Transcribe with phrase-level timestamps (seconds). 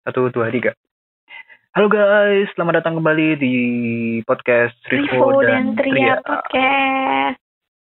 [0.00, 0.72] Satu, dua, tiga.
[1.70, 3.54] Halo guys, selamat datang kembali di
[4.26, 6.14] podcast Rivo Rivo dan Tria Tria.
[6.18, 7.38] podcast.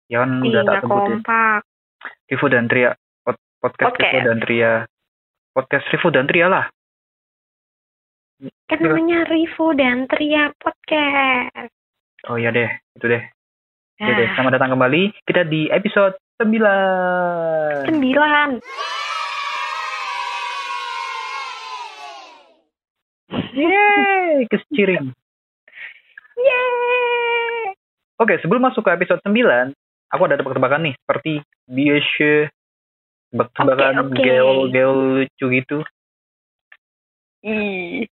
[0.07, 1.11] Ya kan udah tak sebutin.
[1.19, 1.61] kompak.
[2.31, 2.91] Rivo dan Tria.
[3.21, 4.13] Pod- podcast Podcast.
[4.15, 4.73] Rivo dan Tria.
[5.51, 6.65] Podcast Rivo dan Tria lah.
[8.69, 8.87] Kan Iya.
[8.87, 11.73] namanya Rivo dan Tria podcast.
[12.31, 13.23] Oh iya deh, itu deh.
[13.97, 15.03] Ya deh, Nah, selamat datang kembali.
[15.25, 17.85] Kita di episode 9.
[17.91, 18.49] sembilan.
[23.55, 25.15] Yeay, keciring.
[26.35, 27.71] Yeay.
[28.19, 29.71] Oke, sebelum masuk ke episode 9,
[30.11, 31.33] aku ada tebak-tebakan nih, seperti
[31.71, 32.51] biasa
[33.31, 34.23] tebak-tebakan Oke, oke.
[34.23, 35.79] geol-geol lucu gitu.
[37.47, 38.07] Ih.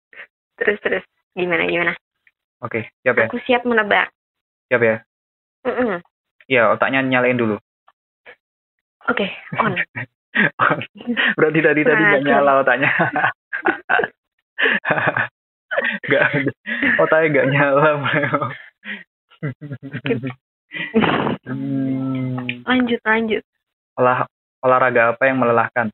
[0.60, 1.04] Terus terus
[1.36, 1.94] gimana gimana?
[2.60, 3.28] Oke, siap ya?
[3.32, 4.12] Aku siap menebak.
[4.68, 5.00] Siap ya?
[5.64, 6.04] Mm-mm.
[6.52, 7.56] Ya, otaknya nyalain dulu.
[9.08, 9.80] Oke, on.
[11.40, 12.92] Berarti tadi tadi nggak nyala otaknya.
[16.10, 16.50] Gak,
[16.98, 17.90] otaknya nggak nyala.
[21.46, 23.44] hmm, lanjut lanjut.
[23.96, 24.26] olah
[24.60, 25.88] olahraga apa yang melelahkan?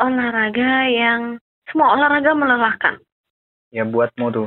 [0.00, 1.20] Olahraga yang
[1.68, 2.94] semua olahraga melelahkan.
[3.70, 4.46] Ya buatmu tuh.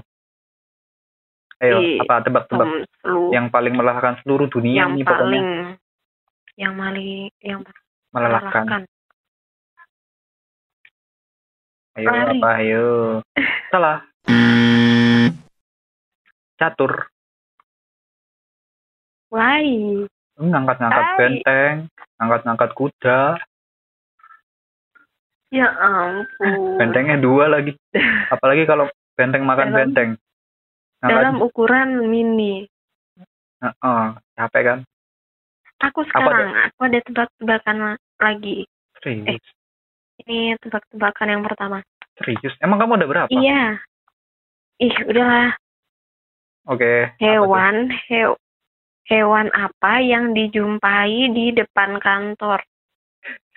[1.64, 5.46] Ayo, Di- apa tebak-tebak Sem- selu- yang paling melelahkan seluruh dunia yang pokoknya paling
[6.60, 7.60] yang paling yang
[8.12, 8.66] melelahkan.
[8.68, 8.82] melelahkan.
[11.94, 12.40] Ayo Lari.
[12.42, 12.86] apa ayo.
[13.70, 13.98] Salah.
[16.58, 17.06] Catur.
[19.30, 19.66] Why?
[20.38, 21.18] Ngangkat-ngangkat Hai.
[21.22, 21.76] benteng,
[22.18, 23.22] ngangkat-ngangkat kuda.
[25.54, 26.82] Ya ampun.
[26.82, 27.78] Bentengnya dua lagi.
[28.34, 30.10] Apalagi kalau benteng makan Dalam- benteng.
[31.04, 32.66] Dalam ukuran mini.
[33.62, 34.80] Heeh, capek kan?
[35.84, 37.78] Aku sekarang, aku ada tebak-tebakan
[38.18, 38.64] lagi.
[39.04, 39.44] Serius.
[40.24, 41.84] Ini tebak-tebakan yang pertama.
[42.16, 42.56] Serius.
[42.64, 43.30] Emang kamu ada berapa?
[43.32, 43.84] Iya.
[44.80, 45.52] Ih, udahlah.
[46.72, 47.12] Oke.
[47.20, 47.24] tuh?
[47.28, 48.40] Hewan, hew,
[49.12, 52.64] hewan apa yang dijumpai di depan kantor?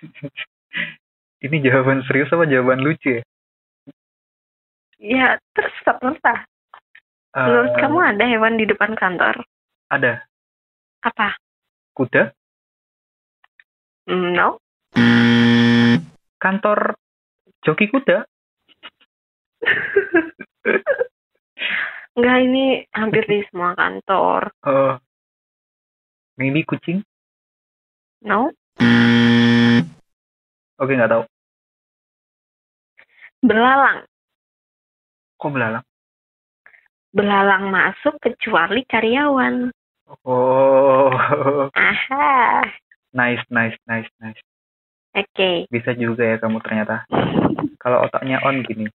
[1.45, 3.23] Ini jawaban serius apa jawaban lucu ya?
[4.97, 6.39] Ya, terserah, terserah.
[7.37, 9.45] Menurut Eh, kamu ada hewan di depan kantor?
[9.93, 10.25] Ada.
[11.05, 11.37] Apa?
[11.93, 12.33] Kuda?
[14.09, 14.57] Mm, No?
[16.37, 16.93] Kantor
[17.65, 18.25] joki kuda?
[22.17, 24.49] Enggak, ini hampir di semua kantor.
[24.65, 24.97] Oh.
[26.37, 27.01] Maybe kucing?
[28.25, 28.53] No?
[30.77, 31.23] Oke, nggak tahu.
[33.41, 34.05] Belalang.
[35.37, 35.85] Kok belalang?
[37.13, 39.73] Belalang masuk kecuali karyawan.
[40.25, 41.09] Oh.
[41.73, 42.61] Aha.
[43.13, 44.41] nice, nice, nice, nice.
[45.15, 45.69] Oke.
[45.71, 47.07] Bisa juga ya kamu ternyata.
[47.83, 48.89] Kalau otaknya on gini.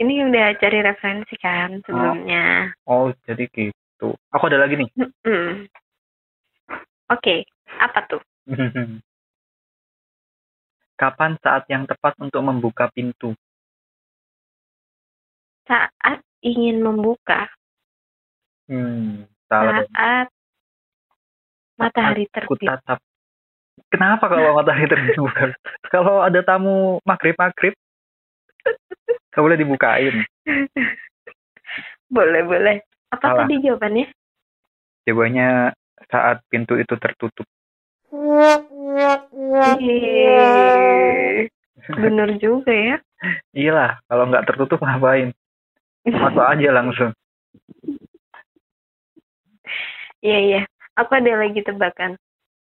[0.00, 2.72] Ini udah cari referensi kan sebelumnya.
[2.88, 4.16] Oh, jadi gitu.
[4.32, 4.88] Aku ada lagi nih.
[5.26, 5.68] Mm.
[7.10, 7.44] Oke,
[7.76, 8.22] apa tuh?
[11.00, 13.32] Kapan saat yang tepat untuk membuka pintu?
[15.64, 17.48] Saat ingin membuka,
[18.70, 19.90] Hmm, salah dong.
[19.90, 20.28] saat
[21.74, 22.68] matahari Aku terbit.
[22.70, 23.02] tatap.
[23.88, 25.50] Kenapa kalau matahari terbit bukan?
[25.88, 27.72] kalau ada tamu maghrib-maghrib,
[29.32, 30.14] gak boleh dibukain.
[32.10, 32.76] boleh, boleh.
[33.10, 33.46] Apa Salah.
[33.48, 34.06] tadi jawabannya?
[35.08, 35.48] Jawabannya
[36.10, 37.46] saat pintu itu tertutup.
[41.90, 42.96] Bener juga ya.
[43.54, 45.34] Iyalah, kalau nggak tertutup ngapain?
[46.08, 47.12] Masuk aja langsung.
[50.20, 50.60] Iya, iya.
[50.96, 52.16] Aku ada lagi tebakan.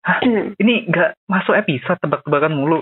[0.00, 0.18] Hah?
[0.56, 2.80] Ini nggak masuk episode tebak-tebakan mulu.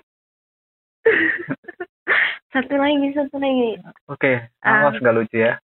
[2.55, 3.79] satu lagi, satu lagi.
[4.07, 4.87] Oke, Ah.
[4.87, 5.59] awas nggak lucu ya.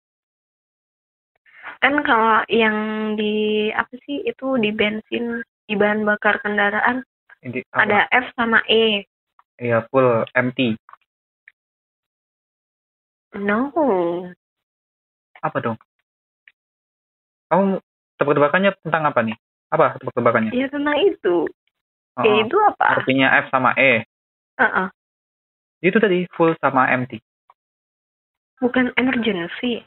[1.78, 2.76] Kan kalau yang
[3.16, 7.04] di apa sih itu di bensin di bahan bakar kendaraan
[7.44, 7.80] Ini apa?
[7.84, 9.04] ada F sama E.
[9.60, 10.80] Iya, full empty.
[13.36, 13.70] No.
[15.40, 15.78] Apa dong?
[17.50, 17.84] Kamu
[18.16, 19.38] tebak-tebakannya tentang apa nih?
[19.74, 20.54] Apa tebak-tebakannya?
[20.54, 21.50] Ya tentang itu.
[22.14, 23.02] Oh, E itu apa?
[23.02, 24.06] artinya F sama E.
[24.62, 24.88] Heeh.
[25.82, 27.18] Itu tadi full sama empty.
[28.62, 29.82] Bukan emergency.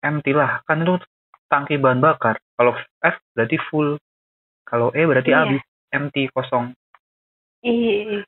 [0.00, 0.96] Empty lah, kan itu
[1.52, 2.40] tangki bahan bakar.
[2.56, 2.72] Kalau
[3.04, 4.00] F berarti full.
[4.64, 5.40] Kalau E berarti Iya.
[5.44, 5.62] habis.
[5.92, 6.72] Empty, kosong.
[7.62, 8.24] Ih.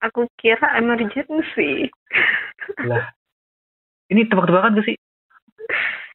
[0.00, 1.92] Aku kira emergency.
[2.82, 3.12] Lah.
[4.10, 4.96] Ini tebak-tebakan gak sih?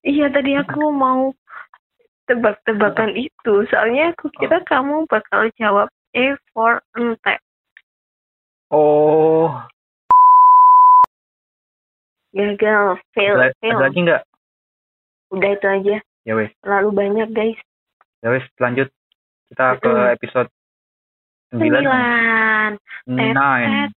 [0.04, 1.31] Iya tadi aku mau
[2.25, 3.25] tebak-tebakan oh.
[3.25, 3.54] itu.
[3.69, 4.66] Soalnya aku kira oh.
[4.68, 7.36] kamu bakal jawab A for ente
[8.72, 9.51] oh.
[12.36, 13.80] Ya, Gagal fail ada, fail.
[13.80, 14.24] ada lagi nggak?
[15.31, 15.95] Udah itu aja.
[16.27, 17.60] Ya wes lalu banyak guys.
[18.19, 18.92] Ya wes lanjut.
[19.48, 20.50] Kita ke episode
[21.54, 22.75] sembilan.
[23.07, 23.94] Nine.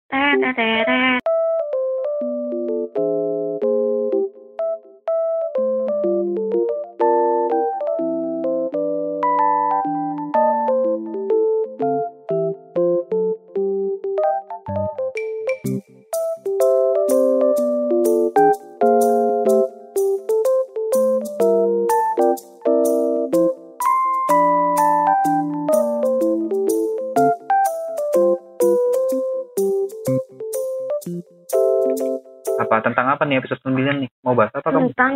[33.19, 34.11] Apa nih episode 9 nih?
[34.23, 34.95] Mau bahas apa kamu?
[34.95, 35.15] tentang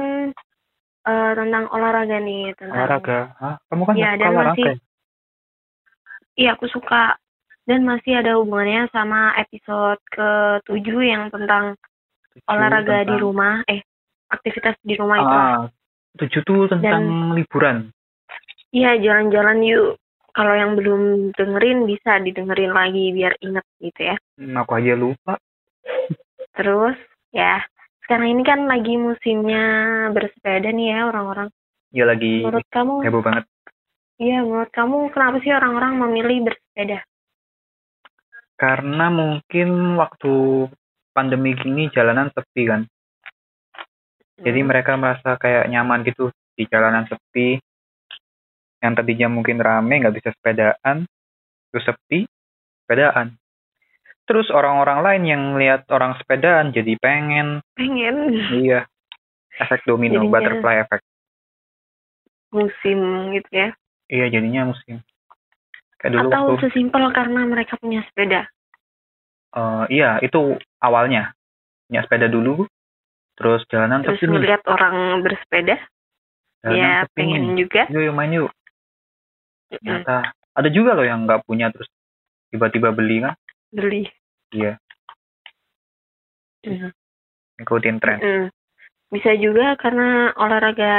[1.07, 3.19] eh, tentang olahraga nih tentang Olahraga.
[3.39, 3.55] Hah?
[3.71, 4.51] Kamu kan dan suka olahraga.
[4.59, 4.81] masih-
[6.35, 7.15] iya aku suka
[7.63, 11.79] dan masih ada hubungannya sama episode ke-7 yang tentang
[12.35, 13.87] Tujuh olahraga di tentang- rumah eh
[14.27, 15.63] aktivitas di rumah itu Ah,
[16.19, 17.95] tujuh tuh tentang liburan.
[18.73, 19.95] iya jalan-jalan yuk
[20.33, 21.03] kalau yang belum
[21.33, 25.39] dengerin bisa didengerin lagi biar inget gitu ya Hmm, aku aja lupa.
[26.53, 26.99] terus
[27.31, 27.63] ya
[28.13, 29.65] sekarang ini kan lagi musimnya
[30.13, 31.49] bersepeda nih ya orang-orang
[31.97, 33.49] Ya lagi menurut kamu heboh banget.
[34.21, 37.01] iya menurut kamu kenapa sih orang-orang memilih bersepeda
[38.61, 40.69] Karena mungkin waktu
[41.17, 42.85] pandemi gini jalanan sepi kan.
[44.45, 44.69] Jadi Hmm.
[44.69, 47.57] mereka merasa kayak nyaman gitu di jalanan sepi.
[48.85, 51.09] Yang tadinya mungkin rame nggak bisa sepedaan,
[51.73, 52.29] terus sepi,
[52.85, 53.41] sepedaan.
[54.33, 58.33] Terus orang-orang lain yang lihat orang sepedaan jadi pengen, pengen.
[58.65, 58.89] Iya.
[59.61, 61.05] Efek domino, Jadinya- butterfly effect.
[62.49, 63.69] musim gitu ya.
[64.09, 65.05] Iya jadinya musim.
[66.01, 68.49] Kayak dulu atau waktu, sesimpel karena mereka punya sepeda?
[69.53, 71.33] Eh, iya itu awalnya.
[71.89, 72.65] Punya sepeda dulu,
[73.37, 75.77] terus jalanan terus ngeliat orang bersepeda?
[76.61, 77.85] Jalanan ya pengen juga.
[77.89, 78.49] Yuk, yuk main yuk.
[78.49, 81.89] Mm, Ternyata ada juga loh yang nggak punya terus
[82.49, 83.37] tiba-tiba beli kan?
[83.73, 84.05] beli
[84.53, 84.77] Iya,
[86.63, 86.95] Mm,
[87.59, 88.19] ikutin tren.
[88.23, 88.47] mm.
[89.11, 90.95] bisa juga karena olahraga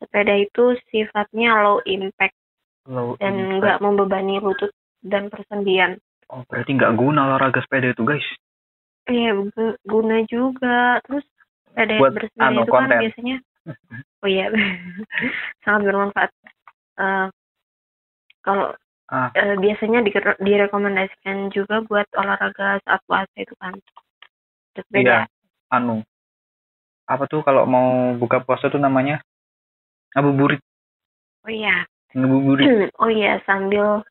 [0.00, 2.32] sepeda itu sifatnya low impact
[2.88, 4.72] Low dan nggak membebani lutut
[5.04, 8.24] dan persendian Oh, berarti nggak guna olahraga sepeda itu, guys.
[9.08, 11.00] Iya, gu- guna juga.
[11.08, 11.24] Terus
[11.64, 13.36] sepeda Buat, bersepeda anu, itu kan biasanya,
[14.20, 14.46] oh iya,
[15.64, 16.30] sangat bermanfaat.
[17.00, 17.26] Eh,
[18.44, 18.76] kalau
[19.08, 19.32] Ah.
[19.32, 23.72] eh, biasanya dire- direkomendasikan juga buat olahraga saat puasa itu kan.
[24.76, 25.24] Bersepeda.
[25.24, 25.32] Iya,
[25.72, 26.04] anu.
[27.08, 29.24] Apa tuh kalau mau buka puasa tuh namanya?
[30.12, 30.60] Ngabuburit.
[31.40, 32.68] Oh iya, Ngabuburit.
[33.00, 34.04] oh iya sambil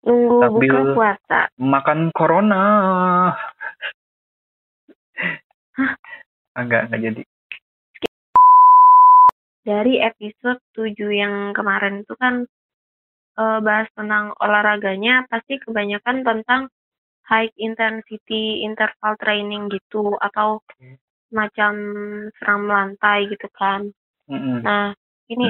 [0.00, 1.40] nunggu Sambil- buka puasa.
[1.60, 2.62] Makan corona.
[5.76, 5.92] Hah?
[6.56, 7.22] Enggak, enggak jadi.
[9.60, 12.48] Dari episode 7 yang kemarin itu kan
[13.38, 16.62] eh, bahas tentang olahraganya pasti kebanyakan tentang
[17.30, 20.58] high intensity interval training gitu atau
[21.30, 21.72] macam
[22.38, 23.86] seram lantai gitu kan.
[24.26, 24.66] Mm-mm.
[24.66, 24.90] Nah,
[25.30, 25.46] ini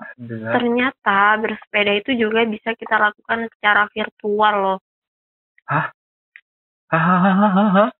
[0.00, 0.52] Alhamdulillah.
[0.56, 4.78] ternyata bersepeda itu juga bisa kita lakukan secara virtual loh.
[6.88, 7.92] Hahaha.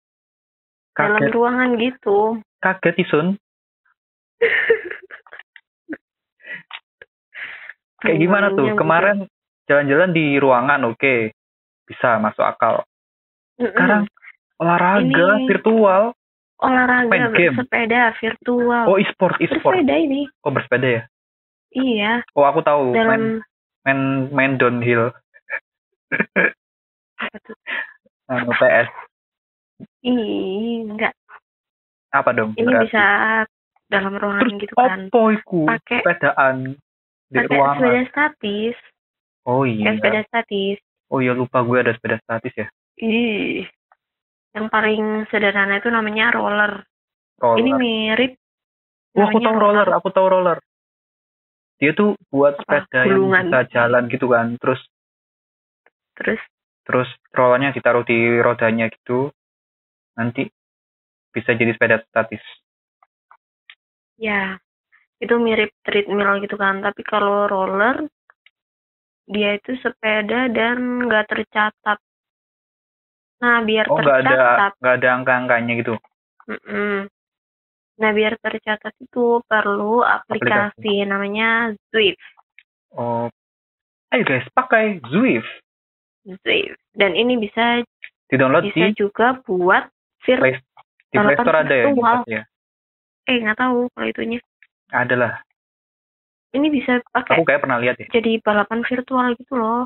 [0.96, 2.40] Dalam ruangan gitu.
[2.58, 3.26] kaget Isun.
[7.98, 8.74] Kayak gimana tuh?
[8.74, 9.16] Kemarin
[9.66, 11.34] jalan-jalan di ruangan, oke.
[11.84, 12.84] Bisa masuk akal.
[13.56, 14.06] Sekarang
[14.56, 15.02] olahraga
[15.38, 16.14] Ini- virtual.
[16.58, 17.54] olahraga main game.
[17.54, 18.84] bersepeda virtual.
[18.86, 19.78] Oh, e-sport, e-sport.
[19.78, 20.26] bersepeda ini.
[20.42, 21.02] Oh, bersepeda ya?
[21.70, 22.90] Iya, Oh, aku tahu.
[22.90, 23.22] Main, dalam
[23.84, 24.00] main,
[24.32, 25.14] main downhill.
[27.18, 27.54] apa tuh?
[28.30, 28.88] Anu, PS.
[30.02, 31.14] Ih, enggak.
[32.10, 32.54] Apa dong?
[32.54, 32.90] Ini berarti?
[32.90, 33.04] bisa
[33.86, 35.00] dalam ruangan Terus gitu kan.
[35.06, 35.60] opo iku?
[35.64, 36.56] Pakai- Sepedaan
[37.28, 37.76] di Pakai ruangan.
[37.78, 38.76] sepeda statis.
[39.44, 39.90] Oh Pakai iya.
[39.96, 40.78] sepeda statis.
[41.08, 42.66] Oh iya lupa gue ada sepeda statis ya.
[42.98, 43.64] Ih.
[44.52, 46.72] Yang paling sederhana itu namanya roller.
[47.38, 47.58] Roller.
[47.60, 48.32] Ini mirip.
[49.14, 50.58] Wah, aku namanya tahu roller, aku tahu roller.
[51.78, 52.82] Dia tuh buat Apa?
[52.84, 53.44] sepeda yang Gulungan.
[53.46, 54.46] bisa jalan gitu kan.
[54.58, 54.80] Terus
[56.18, 56.40] Terus
[56.82, 59.30] terus rollernya ditaruh di rodanya gitu.
[60.18, 60.50] Nanti
[61.30, 62.42] bisa jadi sepeda statis.
[64.18, 64.58] ya
[65.18, 66.82] itu mirip treadmill gitu kan.
[66.82, 68.06] Tapi kalau roller
[69.28, 71.98] dia itu sepeda dan nggak tercatat.
[73.38, 75.94] Nah biar Oh ada tercatat, nggak ada angka-angkanya gitu.
[76.48, 77.04] mm-mm.
[77.98, 82.22] nah biar tercatat itu perlu aplikasi, namanya Zwift.
[82.94, 83.28] Oh,
[84.14, 85.50] ayo guys pakai Zwift.
[86.24, 86.78] Zwift.
[86.96, 87.84] Dan ini bisa
[88.30, 89.90] Di download bisa di juga buat
[90.24, 90.60] Play,
[91.12, 91.84] Di Play Store ada ya?
[91.90, 92.18] virtual.
[92.28, 92.42] ya?
[93.28, 94.38] Eh nggak tahu kalau itunya.
[94.88, 95.34] Ada lah.
[96.48, 98.08] Ini bisa pakai Aku kayak pernah lihat ya.
[98.08, 99.84] jadi balapan virtual gitu loh.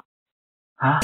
[0.79, 1.03] Hah?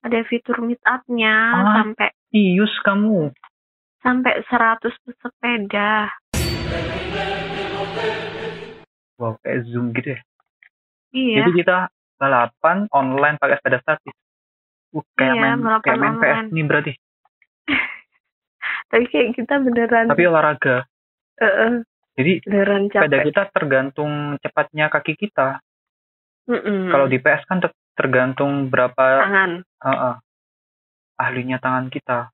[0.00, 1.74] Ada fitur meet up-nya Ah.
[1.76, 3.30] sampai Ius kamu.
[3.98, 6.06] sampai 100 pesepeda.
[9.16, 10.20] Wow, kayak Zoom gitu ya.
[11.10, 11.36] Iya.
[11.42, 11.76] Jadi kita
[12.14, 14.14] balapan online pakai sepeda statis.
[14.90, 16.92] Uh, kayak Iya, main kayak main PS nih berarti.
[18.88, 20.84] Tapi kayak kita beneran Tapi olahraga.
[21.38, 21.84] eh,
[22.18, 23.26] Jadi beneran sepeda capek.
[23.30, 25.60] kita tergantung cepatnya kaki kita.
[26.48, 26.88] Mm-mm.
[26.88, 29.50] Kalau di PS kan ter- tergantung berapa tangan.
[29.84, 30.14] uh, uh,
[31.20, 32.32] ahlinya tangan kita.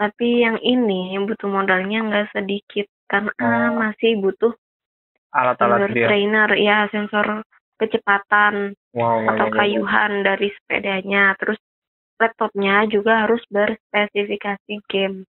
[0.00, 3.76] Tapi yang ini yang butuh modalnya nggak sedikit karena Oh.
[3.76, 4.56] masih butuh
[5.30, 7.46] Alat-alat trainer ya sensor
[7.78, 9.58] kecepatan Wow, wow, atau wow, wow.
[9.62, 11.36] kayuhan dari sepedanya.
[11.38, 11.60] Terus
[12.18, 15.22] laptopnya juga harus berspesifikasi game.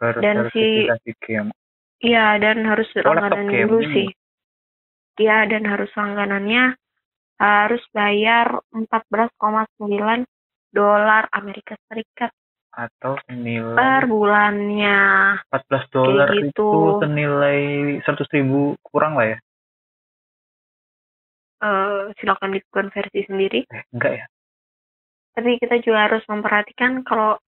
[0.00, 0.90] Ber- dan si-
[1.22, 1.50] game.
[2.02, 3.64] Iya dan harus Oh, langganan game.
[3.70, 4.08] dulu sih.
[5.22, 6.74] Iya dan harus langganannya
[7.38, 10.26] harus bayar 14,9
[10.74, 12.34] dolar Amerika Serikat
[12.74, 14.98] atau senilai per bulannya.
[15.46, 16.66] 14 dolar Kayak gitu.
[16.66, 17.60] itu senilai
[18.02, 19.38] 100 ribu kurang lah ya
[21.64, 23.64] Eh, silakan dikonversi sendiri.
[23.70, 24.26] eh, enggak ya
[25.34, 27.40] Tapi kita juga harus memperhatikan kalau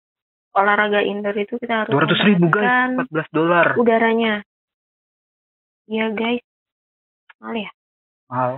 [0.56, 2.64] olahraga indoor itu kita harus 200 ribu guys.
[2.64, 3.66] memperhatikan 14 dolar.
[3.76, 4.34] udaranya.
[5.86, 6.42] Iya guys,
[7.38, 7.70] mahal ya.
[8.26, 8.52] mahal.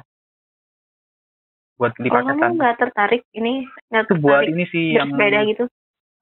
[1.76, 5.40] Buat beli Kalau kamu nggak tertarik ini nggak itu buat tertarik ini sih yang bersepeda
[5.46, 5.64] gitu?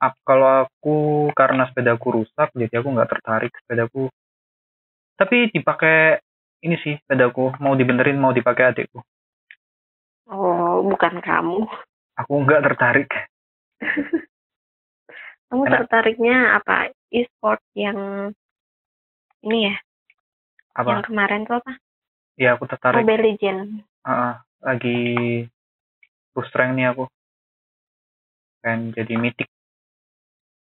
[0.02, 0.96] ap- kalau aku
[1.32, 4.10] karena sepedaku rusak jadi aku nggak tertarik sepedaku.
[5.16, 6.20] Tapi dipakai
[6.60, 7.56] ini sih sepedaku.
[7.62, 9.00] Mau dibenerin mau dipakai adikku.
[10.26, 11.64] Oh, bukan kamu.
[12.16, 13.08] aku nggak tertarik
[15.46, 15.86] Kamu Enak.
[15.86, 16.90] tertariknya apa?
[17.06, 18.30] E-sport yang
[19.46, 19.74] ini ya?
[20.74, 20.98] Apa?
[20.98, 21.72] Yang kemarin tuh apa?
[22.34, 23.06] Ya, aku tertarik.
[23.06, 23.86] Mobile Legend.
[24.02, 24.34] Uh, uh,
[24.66, 24.98] lagi
[26.34, 27.06] boost rank nih aku.
[28.66, 29.46] kan jadi mythic.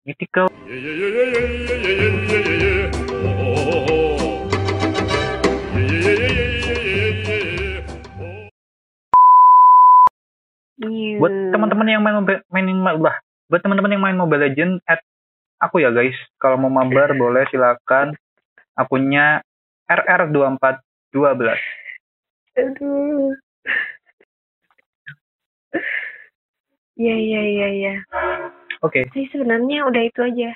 [0.05, 0.53] Mythical.
[11.17, 11.49] Buat iya.
[11.57, 12.21] teman-teman yang main
[12.53, 12.69] main
[13.01, 15.01] lah buat teman-teman yang main Mobile Legend add
[15.61, 18.17] aku ya guys kalau mau mabar boleh silakan
[18.75, 19.45] akunnya
[19.87, 20.81] RR2412
[22.55, 23.35] Aduh.
[26.95, 27.95] Iya, iya, iya, iya.
[28.79, 30.51] oke Tapi sebenarnya udah itu aja.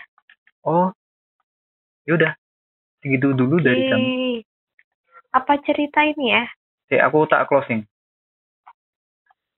[0.63, 0.95] oh
[2.07, 2.33] yaudah
[3.03, 4.09] segitu dulu dari kami.
[5.35, 6.45] Apa cerita ini ya?
[6.89, 7.85] Oke, aku tak closing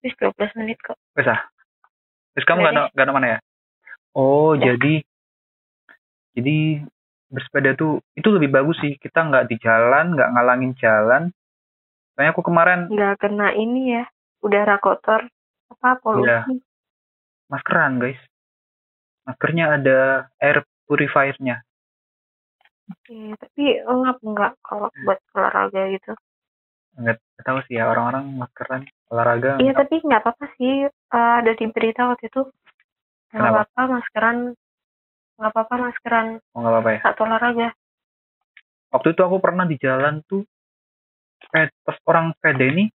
[0.00, 0.96] Wis 12 menit kok.
[1.14, 1.40] wes ah
[2.32, 3.38] terus kamu gak, ada- gak ada mana ya
[4.12, 4.62] oh Udah.
[4.64, 4.94] jadi
[6.32, 6.56] jadi
[7.26, 11.22] bersepeda tuh itu lebih bagus sih kita nggak di jalan nggak ngalangin jalan
[12.12, 14.04] soalnya aku kemarin Nggak kena ini ya.
[14.40, 15.25] Udara kotor.
[15.70, 16.26] Apa polusi?
[16.26, 16.42] Iya.
[17.46, 18.18] maskeran guys
[19.22, 19.99] maskernya ada
[20.38, 21.62] air purifiernya
[23.06, 26.12] Iya, tapi ngap nggak kalau buat olahraga gitu.
[26.96, 30.90] nggak tahu sih ya orang-orang maskeran olahraga Iya, tapi nggak apa-apa sih.
[31.11, 32.43] Eh, ada di berita waktu itu.
[33.31, 34.37] Nggak apa-apa maskeran.
[35.40, 37.69] Nggak apa-apa maskeran oh, nggak apa-apa ya saat olahraga.
[38.93, 40.45] waktu itu aku pernah di jalan tuh
[41.57, 42.93] eh, pas orang sepeda ini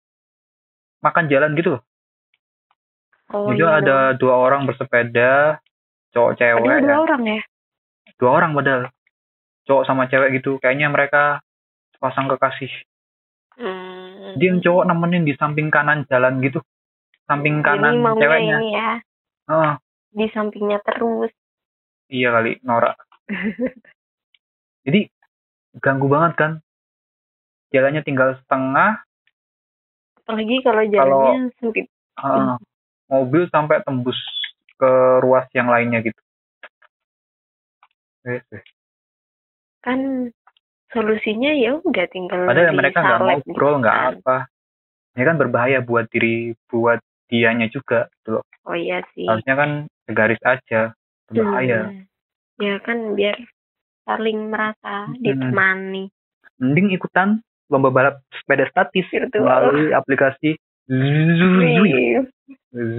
[1.00, 1.82] makan jalan gitu loh
[3.32, 3.80] Oh jadi iya.
[3.80, 5.56] ada dua orang bersepeda
[6.12, 6.84] cowok cewek ya.
[6.84, 7.40] dua orang ya.
[8.20, 8.82] dua orang padahal
[9.64, 11.40] cowok sama cewek gitu kayaknya mereka
[11.96, 12.68] pasang kekasih
[13.56, 14.36] Hmm.
[14.36, 16.60] dia yang cowok nemenin di samping kanan jalan gitu
[17.24, 18.56] samping Ini kanan maunya ceweknya.
[18.56, 18.90] ini ya.
[19.44, 19.72] Heeh,
[20.14, 21.32] Di sampingnya terus.
[22.08, 22.96] iya kali norak.
[24.84, 25.08] Jadi
[25.80, 26.52] ganggu banget kan?
[27.72, 29.02] Jalannya tinggal setengah.
[30.22, 31.88] Apalagi kalau jalannya sempit.
[32.14, 32.56] heeh,
[33.10, 34.16] mobil sampai tembus
[34.78, 36.20] ke ruas yang lainnya gitu.
[38.24, 38.62] Eh, eh.
[39.82, 40.30] Kan
[40.88, 44.46] solusinya ya udah tinggal padahal mereka nggak ngobrol nggak apa.
[45.14, 49.24] Ini kan berbahaya buat diri buat dianya juga gitu loh Oh iya sih.
[49.24, 49.70] harusnya kan
[50.04, 50.80] segaris aja
[51.26, 52.02] berbahaya Hmm.
[52.54, 53.34] Ya kan biar
[54.04, 55.18] saling merasa Hmm.
[55.18, 56.08] ditemani.
[56.56, 59.42] mending ikutan lomba balap sepeda statis Virtual.
[59.42, 60.54] melalui aplikasi
[60.86, 61.80] Zui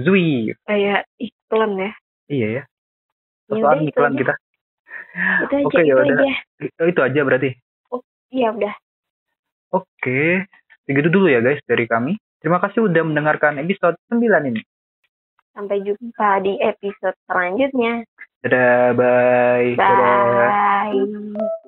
[0.02, 0.28] Zui
[0.62, 1.90] Kayak iklan ya.
[2.26, 2.62] iya ya
[3.46, 4.20] Ya soal itu iklan aja.
[4.20, 4.34] kita
[5.38, 6.18] Itu aja, Oke, itu ya udah.
[6.18, 6.34] aja.
[6.76, 7.50] Oh, itu aja berarti
[8.28, 8.74] Iya udah.
[9.72, 10.20] oke
[10.82, 14.62] segitu dulu ya guys dari kami terima kasih udah mendengarkan episode 9 ini
[15.56, 18.04] Sampai jumpa di episode selanjutnya.
[18.44, 19.72] Dadah, bye.
[19.72, 20.52] Dadah.
[20.92, 20.92] Bye.
[20.92, 21.64] Thank